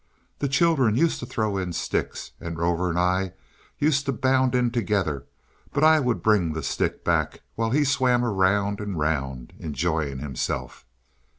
[0.39, 3.33] The children used to throw in sticks, and Rover and I
[3.77, 5.27] used to bound in together;
[5.73, 10.87] but I would bring the stick back, while he swam round and round, enjoying himself.